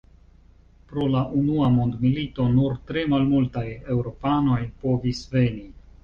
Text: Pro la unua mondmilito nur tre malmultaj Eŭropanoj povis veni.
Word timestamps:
Pro 0.91 1.03
la 1.15 1.19
unua 1.39 1.67
mondmilito 1.73 2.45
nur 2.53 2.79
tre 2.91 3.03
malmultaj 3.11 3.65
Eŭropanoj 3.97 4.57
povis 4.87 5.21
veni. 5.35 5.63